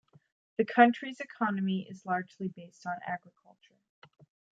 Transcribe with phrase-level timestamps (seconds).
[0.57, 3.77] The county's economy is largely based on agriculture.